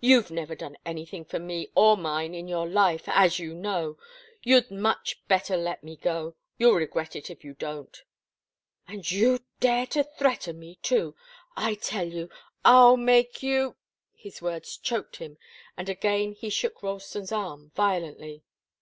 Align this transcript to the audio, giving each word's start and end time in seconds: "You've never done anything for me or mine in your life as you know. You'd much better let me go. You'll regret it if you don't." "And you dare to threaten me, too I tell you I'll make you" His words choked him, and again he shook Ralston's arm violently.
"You've 0.00 0.30
never 0.30 0.54
done 0.54 0.78
anything 0.86 1.26
for 1.26 1.38
me 1.38 1.68
or 1.74 1.94
mine 1.94 2.34
in 2.34 2.48
your 2.48 2.66
life 2.66 3.02
as 3.06 3.38
you 3.38 3.52
know. 3.54 3.98
You'd 4.42 4.70
much 4.70 5.22
better 5.28 5.58
let 5.58 5.84
me 5.84 5.96
go. 5.96 6.36
You'll 6.56 6.72
regret 6.76 7.14
it 7.14 7.28
if 7.28 7.44
you 7.44 7.52
don't." 7.52 8.02
"And 8.88 9.10
you 9.10 9.40
dare 9.60 9.84
to 9.88 10.02
threaten 10.02 10.58
me, 10.58 10.76
too 10.80 11.14
I 11.54 11.74
tell 11.74 12.08
you 12.08 12.30
I'll 12.64 12.96
make 12.96 13.42
you" 13.42 13.76
His 14.24 14.40
words 14.40 14.78
choked 14.78 15.16
him, 15.16 15.36
and 15.76 15.90
again 15.90 16.32
he 16.32 16.48
shook 16.48 16.82
Ralston's 16.82 17.30
arm 17.30 17.70
violently. 17.74 18.42